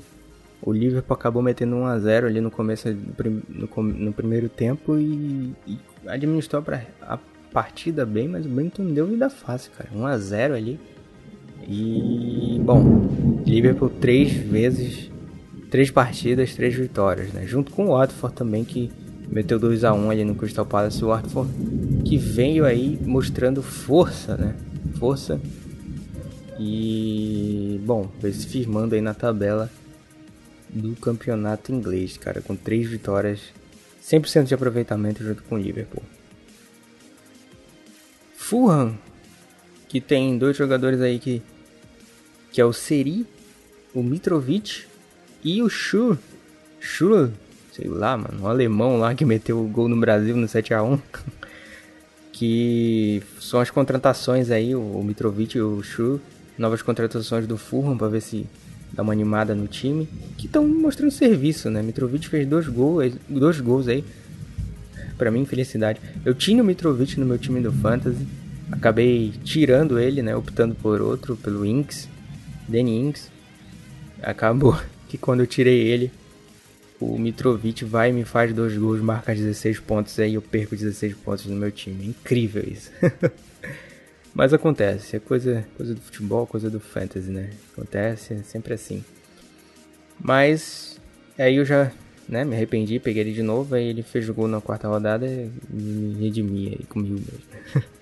O 0.65 0.71
Liverpool 0.71 1.13
acabou 1.13 1.43
metendo 1.43 1.75
1 1.75 1.85
a 1.85 1.99
0 1.99 2.27
ali 2.27 2.39
no 2.39 2.49
começo 2.49 2.87
no, 3.49 3.83
no 3.83 4.13
primeiro 4.13 4.47
tempo 4.47 4.97
e, 4.97 5.53
e 5.67 5.77
administrou 6.07 6.61
pra, 6.61 6.83
a 7.01 7.19
partida 7.51 8.05
bem, 8.05 8.29
mas 8.29 8.45
o 8.45 8.49
Brinton 8.49 8.85
deu 8.85 9.05
vida 9.05 9.29
fácil, 9.29 9.71
cara. 9.77 9.89
1 9.93 10.05
a 10.05 10.17
0 10.17 10.55
ali. 10.55 10.79
E 11.67 12.61
bom, 12.63 13.41
Liverpool 13.45 13.89
três 13.89 14.31
vezes, 14.31 15.11
três 15.69 15.91
partidas, 15.91 16.55
três 16.55 16.73
vitórias, 16.73 17.33
né? 17.33 17.45
Junto 17.45 17.71
com 17.71 17.87
o 17.87 17.97
Watford 17.97 18.33
também 18.33 18.63
que 18.63 18.89
meteu 19.29 19.59
2 19.59 19.83
a 19.83 19.93
1 19.93 20.09
ali 20.11 20.23
no 20.23 20.35
Crystal 20.35 20.65
Palace, 20.65 21.03
o 21.03 21.09
Watford 21.09 21.51
que 22.05 22.17
veio 22.17 22.65
aí 22.65 22.97
mostrando 23.05 23.61
força, 23.61 24.37
né? 24.37 24.55
Força 24.97 25.41
e, 26.57 27.81
bom, 27.85 28.09
vai 28.21 28.31
se 28.31 28.47
firmando 28.47 28.95
aí 28.95 29.01
na 29.01 29.13
tabela 29.13 29.69
do 30.73 30.95
campeonato 30.95 31.71
inglês, 31.71 32.17
cara, 32.17 32.41
com 32.41 32.55
três 32.55 32.89
vitórias, 32.89 33.39
100% 34.03 34.45
de 34.45 34.53
aproveitamento 34.53 35.23
junto 35.23 35.43
com 35.43 35.55
o 35.55 35.57
Liverpool. 35.57 36.03
Fulham, 38.35 38.97
que 39.87 40.01
tem 40.01 40.37
dois 40.37 40.57
jogadores 40.57 40.99
aí 40.99 41.19
que, 41.19 41.41
que 42.51 42.59
é 42.59 42.65
o 42.65 42.73
Seri, 42.73 43.25
o 43.93 44.01
Mitrovic 44.01 44.85
e 45.43 45.61
o 45.61 45.69
Schur. 45.69 46.17
Schur, 46.79 47.29
sei 47.71 47.87
lá, 47.87 48.17
mano, 48.17 48.43
um 48.43 48.47
alemão 48.47 48.97
lá 48.97 49.13
que 49.13 49.23
meteu 49.23 49.63
o 49.63 49.67
gol 49.67 49.87
no 49.87 49.99
Brasil 49.99 50.35
no 50.35 50.47
7 50.47 50.73
a 50.73 50.83
1 50.83 50.99
que 52.33 53.21
são 53.39 53.59
as 53.59 53.69
contratações 53.69 54.49
aí, 54.49 54.75
o 54.75 55.01
Mitrovic 55.03 55.57
e 55.57 55.61
o 55.61 55.81
Schur 55.83 56.19
novas 56.57 56.81
contratações 56.81 57.47
do 57.47 57.57
Fulham 57.57 57.97
para 57.97 58.07
ver 58.07 58.21
se 58.21 58.45
dá 58.93 59.01
uma 59.01 59.11
animada 59.11 59.55
no 59.55 59.67
time, 59.67 60.07
que 60.37 60.45
estão 60.45 60.67
mostrando 60.67 61.11
serviço, 61.11 61.69
né? 61.69 61.81
Mitrovic 61.81 62.29
fez 62.29 62.47
dois 62.47 62.67
gols, 62.67 63.13
dois 63.27 63.59
gols 63.59 63.87
aí. 63.87 64.03
Para 65.17 65.31
mim, 65.31 65.45
felicidade. 65.45 65.99
Eu 66.23 66.33
tinha 66.33 66.61
o 66.61 66.65
Mitrovic 66.65 67.19
no 67.19 67.25
meu 67.25 67.37
time 67.37 67.59
do 67.59 67.71
Fantasy, 67.71 68.25
acabei 68.71 69.33
tirando 69.43 69.99
ele, 69.99 70.21
né, 70.21 70.35
optando 70.35 70.75
por 70.75 71.01
outro, 71.01 71.35
pelo 71.35 71.65
Inks, 71.65 72.07
Danny 72.67 72.99
Inks. 72.99 73.31
Acabou 74.21 74.79
que 75.09 75.17
quando 75.17 75.41
eu 75.41 75.47
tirei 75.47 75.87
ele, 75.87 76.11
o 76.99 77.17
Mitrovic 77.17 77.83
vai 77.83 78.09
e 78.09 78.13
me 78.13 78.23
faz 78.23 78.53
dois 78.53 78.77
gols, 78.77 79.01
marca 79.01 79.33
16 79.33 79.79
pontos 79.79 80.17
aí, 80.19 80.35
eu 80.35 80.41
perco 80.41 80.75
16 80.75 81.15
pontos 81.15 81.45
no 81.45 81.55
meu 81.55 81.71
time. 81.71 82.07
Incrível 82.07 82.63
isso. 82.65 82.91
Mas 84.33 84.51
acontece, 84.53 85.15
é 85.15 85.19
coisa, 85.19 85.65
coisa 85.77 85.93
do 85.93 86.01
futebol, 86.01 86.47
coisa 86.47 86.69
do 86.69 86.79
fantasy, 86.79 87.29
né? 87.29 87.51
Acontece, 87.71 88.33
é 88.33 88.37
sempre 88.37 88.73
assim. 88.73 89.03
Mas 90.19 90.99
aí 91.37 91.57
eu 91.57 91.65
já 91.65 91.91
né, 92.27 92.43
me 92.43 92.55
arrependi, 92.55 92.99
peguei 92.99 93.21
ele 93.21 93.33
de 93.33 93.43
novo, 93.43 93.75
aí 93.75 93.87
ele 93.87 94.01
fez 94.01 94.27
o 94.27 94.33
gol 94.33 94.47
na 94.47 94.59
quarta 94.59 94.87
rodada 94.87 95.27
e 95.27 95.51
me 95.69 96.19
redimi 96.19 96.69
aí 96.69 96.85
comigo 96.85 97.15
mesmo. 97.15 97.85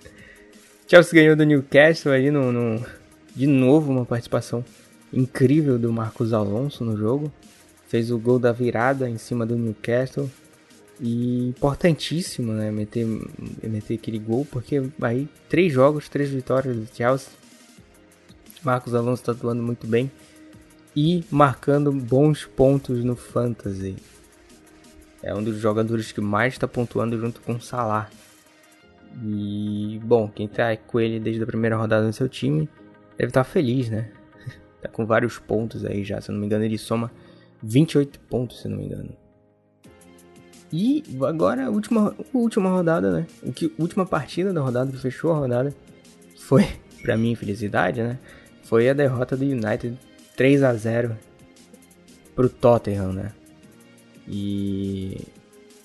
Chelsea 0.87 1.13
ganhou 1.13 1.35
do 1.35 1.45
Newcastle 1.45 2.11
ali 2.11 2.31
no, 2.31 2.51
no, 2.51 2.85
de 3.35 3.47
novo 3.47 3.91
uma 3.91 4.05
participação 4.05 4.63
incrível 5.11 5.77
do 5.77 5.91
Marcos 5.91 6.33
Alonso 6.33 6.83
no 6.83 6.97
jogo. 6.97 7.31
Fez 7.87 8.11
o 8.11 8.17
gol 8.17 8.39
da 8.39 8.51
virada 8.51 9.09
em 9.09 9.17
cima 9.17 9.45
do 9.45 9.57
Newcastle. 9.57 10.29
E 10.99 11.47
importantíssimo, 11.47 12.53
né? 12.53 12.69
Meter, 12.69 13.05
meter 13.63 13.95
aquele 13.95 14.19
gol, 14.19 14.45
porque 14.45 14.83
aí 15.01 15.27
três 15.49 15.73
jogos, 15.73 16.09
três 16.09 16.29
vitórias 16.29 16.75
do 16.75 16.87
Chelsea. 16.95 17.29
Marcos 18.63 18.93
Alonso 18.93 19.23
está 19.23 19.31
atuando 19.31 19.63
muito 19.63 19.87
bem 19.87 20.11
e 20.95 21.23
marcando 21.31 21.91
bons 21.91 22.45
pontos 22.45 23.03
no 23.03 23.15
Fantasy. 23.15 23.95
É 25.23 25.33
um 25.33 25.43
dos 25.43 25.57
jogadores 25.57 26.11
que 26.11 26.21
mais 26.21 26.53
está 26.53 26.67
pontuando 26.67 27.19
junto 27.19 27.41
com 27.41 27.53
o 27.53 27.61
Salah. 27.61 28.09
E, 29.23 29.99
bom, 30.03 30.27
quem 30.27 30.47
tá 30.47 30.75
com 30.75 30.99
ele 30.99 31.19
desde 31.19 31.43
a 31.43 31.45
primeira 31.45 31.75
rodada 31.75 32.05
no 32.05 32.13
seu 32.13 32.29
time 32.29 32.69
deve 33.17 33.29
estar 33.29 33.43
tá 33.43 33.49
feliz, 33.49 33.89
né? 33.89 34.11
tá 34.81 34.89
com 34.89 35.05
vários 35.05 35.37
pontos 35.37 35.85
aí 35.85 36.03
já, 36.03 36.19
se 36.21 36.29
eu 36.29 36.33
não 36.33 36.39
me 36.39 36.45
engano, 36.45 36.63
ele 36.63 36.77
soma 36.77 37.11
28 37.61 38.19
pontos, 38.21 38.61
se 38.61 38.67
eu 38.67 38.71
não 38.71 38.77
me 38.77 38.85
engano. 38.85 39.15
E 40.71 41.03
agora 41.23 41.65
a 41.65 41.69
última, 41.69 42.15
última 42.33 42.69
rodada, 42.69 43.11
né? 43.11 43.27
O 43.43 43.51
que, 43.51 43.73
última 43.77 44.05
partida 44.05 44.53
da 44.53 44.61
rodada 44.61 44.91
que 44.91 44.97
fechou 44.97 45.31
a 45.31 45.37
rodada 45.37 45.75
foi, 46.37 46.65
para 47.01 47.17
mim, 47.17 47.35
felicidade, 47.35 48.01
né? 48.01 48.17
Foi 48.63 48.87
a 48.87 48.93
derrota 48.93 49.35
do 49.35 49.43
United 49.43 49.97
3 50.37 50.63
a 50.63 50.73
0 50.73 51.17
pro 52.33 52.47
Tottenham, 52.47 53.11
né? 53.11 53.33
E 54.27 55.17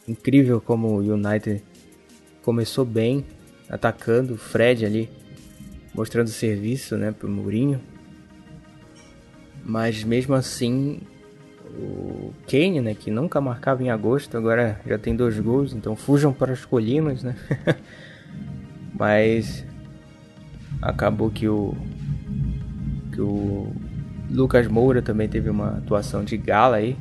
incrível 0.06 0.60
como 0.60 0.88
o 0.88 0.98
United 0.98 1.62
começou 2.42 2.84
bem, 2.84 3.24
atacando 3.68 4.34
o 4.34 4.38
Fred 4.38 4.86
ali, 4.86 5.10
mostrando 5.92 6.28
serviço, 6.28 6.96
né, 6.96 7.10
pro 7.10 7.28
Mourinho. 7.28 7.80
Mas 9.64 10.04
mesmo 10.04 10.34
assim, 10.34 11.00
o 11.78 12.32
Kane, 12.48 12.80
né, 12.80 12.94
que 12.94 13.10
nunca 13.10 13.40
marcava 13.40 13.82
em 13.82 13.90
agosto, 13.90 14.36
agora 14.36 14.80
já 14.86 14.98
tem 14.98 15.14
dois 15.14 15.38
gols, 15.38 15.72
então 15.72 15.94
fujam 15.94 16.32
para 16.32 16.52
as 16.52 16.64
colinas, 16.64 17.22
né? 17.22 17.36
Mas 18.98 19.64
acabou 20.80 21.30
que 21.30 21.46
o 21.48 21.74
que 23.12 23.20
o 23.20 23.72
Lucas 24.30 24.66
Moura 24.66 25.00
também 25.00 25.28
teve 25.28 25.48
uma 25.48 25.78
atuação 25.78 26.22
de 26.24 26.36
gala 26.36 26.76
aí 26.76 26.96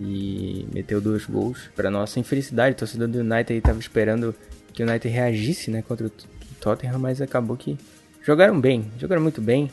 e 0.00 0.66
meteu 0.72 1.00
dois 1.00 1.24
gols. 1.24 1.70
Para 1.74 1.90
nossa 1.90 2.18
infelicidade, 2.20 2.74
o 2.74 2.78
torcedor 2.78 3.08
do 3.08 3.20
United 3.20 3.54
estava 3.54 3.78
esperando 3.78 4.34
que 4.72 4.82
o 4.82 4.86
United 4.88 5.12
reagisse, 5.12 5.70
né, 5.70 5.82
contra 5.82 6.06
o 6.06 6.12
Tottenham, 6.60 6.98
mas 6.98 7.20
acabou 7.20 7.56
que 7.56 7.78
jogaram 8.22 8.60
bem, 8.60 8.90
jogaram 8.98 9.22
muito 9.22 9.40
bem. 9.40 9.70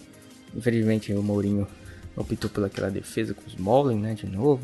Infelizmente 0.55 1.13
o 1.13 1.23
Mourinho 1.23 1.67
optou 2.15 2.49
pelaquela 2.49 2.89
defesa 2.89 3.33
com 3.33 3.41
os 3.45 3.53
Smalling, 3.53 3.99
né, 3.99 4.13
de 4.13 4.27
novo. 4.27 4.61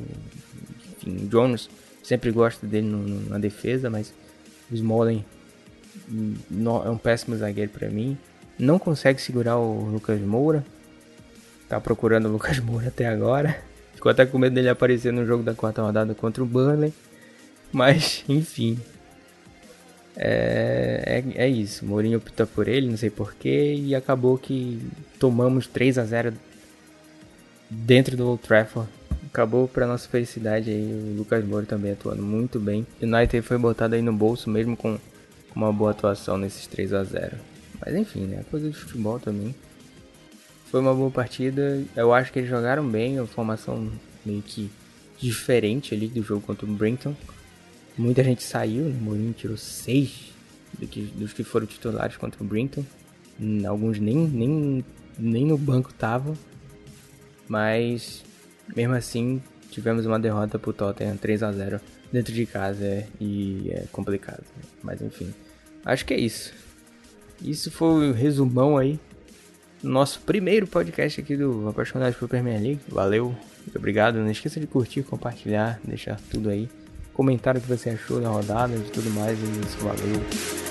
Enfim, 0.97 1.25
o 1.25 1.27
Jones 1.27 1.69
sempre 2.03 2.31
gosta 2.31 2.65
dele 2.65 2.87
no, 2.87 2.99
no, 2.99 3.29
na 3.29 3.37
defesa, 3.37 3.89
mas 3.89 4.13
o 4.71 4.75
Smalling 4.75 5.23
hum, 6.09 6.35
é 6.85 6.89
um 6.89 6.97
péssimo 6.97 7.35
zagueiro 7.35 7.71
para 7.71 7.89
mim. 7.89 8.17
Não 8.57 8.79
consegue 8.79 9.21
segurar 9.21 9.57
o 9.57 9.89
Lucas 9.91 10.19
Moura. 10.21 10.65
Tá 11.69 11.79
procurando 11.79 12.27
o 12.27 12.31
Lucas 12.31 12.59
Moura 12.61 12.87
até 12.87 13.07
agora. 13.07 13.61
Ficou 13.93 14.11
até 14.11 14.25
com 14.25 14.37
medo 14.37 14.53
dele 14.53 14.69
aparecer 14.69 15.11
no 15.11 15.25
jogo 15.25 15.43
da 15.43 15.53
quarta 15.53 15.81
rodada 15.81 16.13
contra 16.13 16.43
o 16.43 16.45
Burnley. 16.45 16.93
Mas, 17.71 18.23
enfim. 18.29 18.79
É, 20.15 21.23
é, 21.35 21.43
é 21.43 21.49
isso. 21.49 21.85
Mourinho 21.85 22.17
optou 22.17 22.47
por 22.47 22.67
ele, 22.67 22.89
não 22.89 22.97
sei 22.97 23.09
porquê. 23.09 23.73
E 23.75 23.95
acabou 23.95 24.37
que 24.37 24.81
tomamos 25.19 25.67
3 25.67 25.97
a 25.97 26.05
0 26.05 26.33
dentro 27.69 28.15
do 28.15 28.27
Old 28.27 28.43
Trafford. 28.43 28.89
Acabou 29.25 29.67
para 29.67 29.85
nossa 29.85 30.07
felicidade 30.07 30.69
aí. 30.69 30.83
O 30.83 31.17
Lucas 31.17 31.45
Moura 31.45 31.65
também 31.65 31.91
atuando 31.91 32.23
muito 32.23 32.59
bem. 32.59 32.85
United 33.01 33.41
foi 33.41 33.57
botado 33.57 33.95
aí 33.95 34.01
no 34.01 34.13
bolso 34.13 34.49
mesmo 34.49 34.75
com 34.75 34.97
uma 35.55 35.71
boa 35.71 35.91
atuação 35.91 36.37
nesses 36.37 36.67
3 36.67 36.93
a 36.93 37.03
0 37.03 37.37
Mas 37.79 37.95
enfim, 37.95 38.21
né? 38.21 38.43
Coisa 38.49 38.69
de 38.69 38.75
futebol 38.75 39.19
também. 39.19 39.55
Foi 40.71 40.79
uma 40.79 40.93
boa 40.93 41.11
partida. 41.11 41.83
Eu 41.95 42.13
acho 42.13 42.31
que 42.31 42.39
eles 42.39 42.49
jogaram 42.49 42.87
bem. 42.87 43.19
A 43.19 43.25
formação 43.25 43.91
meio 44.25 44.41
que 44.41 44.69
diferente 45.17 45.93
ali 45.93 46.07
do 46.07 46.21
jogo 46.21 46.41
contra 46.41 46.65
o 46.65 46.69
Brinton. 46.69 47.15
Muita 47.97 48.23
gente 48.23 48.43
saiu, 48.43 48.85
né? 48.85 48.95
O 48.99 49.03
Mourinho 49.03 49.33
tirou 49.33 49.57
seis 49.57 50.31
do 50.77 50.87
que, 50.87 51.01
dos 51.01 51.33
que 51.33 51.43
foram 51.43 51.65
titulares 51.65 52.17
contra 52.17 52.43
o 52.43 52.45
Brinton. 52.45 52.83
Alguns 53.67 53.99
nem, 53.99 54.15
nem, 54.15 54.85
nem 55.17 55.45
no 55.45 55.57
banco 55.57 55.89
estavam. 55.89 56.35
Mas, 57.47 58.23
mesmo 58.75 58.93
assim, 58.93 59.41
tivemos 59.69 60.05
uma 60.05 60.19
derrota 60.19 60.59
pro 60.59 60.73
Tottenham 60.73 61.17
3 61.17 61.43
a 61.43 61.51
0 61.51 61.81
dentro 62.11 62.33
de 62.33 62.45
casa 62.45 62.85
é, 62.85 63.07
e 63.19 63.69
é 63.71 63.85
complicado. 63.91 64.43
Mas 64.83 65.01
enfim, 65.01 65.33
acho 65.85 66.05
que 66.05 66.13
é 66.13 66.19
isso. 66.19 66.53
Isso 67.41 67.69
foi 67.69 68.09
o 68.09 68.13
resumão 68.13 68.77
aí 68.77 68.99
nosso 69.83 70.21
primeiro 70.21 70.65
podcast 70.65 71.21
aqui 71.21 71.37
do 71.37 71.69
Apaixonados 71.69 72.17
por 72.17 72.27
Premier 72.27 72.59
League. 72.61 72.81
Valeu, 72.87 73.35
muito 73.59 73.77
obrigado. 73.77 74.15
Não 74.15 74.31
esqueça 74.31 74.59
de 74.59 74.67
curtir, 74.67 75.03
compartilhar, 75.03 75.79
deixar 75.83 76.19
tudo 76.31 76.49
aí. 76.49 76.69
Comentar 77.13 77.57
o 77.57 77.61
que 77.61 77.67
você 77.67 77.91
achou 77.91 78.19
da 78.19 78.29
rodada 78.29 78.75
e 78.75 78.81
tudo 78.91 79.09
mais. 79.11 79.37
E 79.39 79.65
isso, 79.65 79.77
valeu. 79.79 80.66